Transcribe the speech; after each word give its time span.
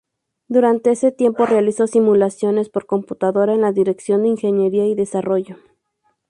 Durante 0.47 0.89
ese 0.89 1.11
tiempo, 1.11 1.45
realizó 1.45 1.85
simulaciones 1.85 2.69
por 2.69 2.87
computadora 2.87 3.53
en 3.53 3.61
la 3.61 3.71
Dirección 3.71 4.23
de 4.23 4.29
Ingeniería 4.29 4.87
y 4.87 4.95
Desarrollo. 4.95 5.57